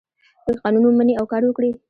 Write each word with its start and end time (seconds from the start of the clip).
که 0.43 0.51
قانون 0.63 0.83
ومني 0.85 1.13
او 1.19 1.25
کار 1.31 1.41
وکړي. 1.45 1.71